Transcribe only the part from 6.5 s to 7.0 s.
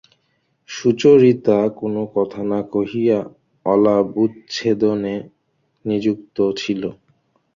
ছিল।